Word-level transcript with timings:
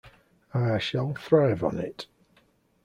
I 0.55 0.79
shall 0.79 1.13
thrive 1.13 1.63
on 1.63 1.77
it. 1.77 2.07